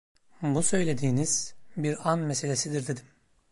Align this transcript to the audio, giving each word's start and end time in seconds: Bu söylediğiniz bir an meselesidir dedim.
Bu 0.41 0.63
söylediğiniz 0.63 1.55
bir 1.77 2.09
an 2.09 2.19
meselesidir 2.19 2.87
dedim. 2.87 3.05